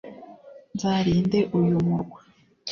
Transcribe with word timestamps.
nzarinde 0.75 1.39
uyu 1.59 1.77
murwa.’» 1.87 2.19